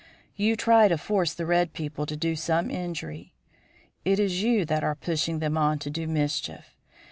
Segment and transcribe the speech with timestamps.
[0.35, 3.35] You try to force the red people to do some injury.
[4.03, 6.75] It is you that are pushing them on to do mischief.